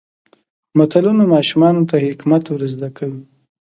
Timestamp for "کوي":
2.97-3.21